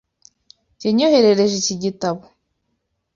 Yanyoherereje 0.83 1.55
iki 1.61 1.75
gitabo. 1.83 2.21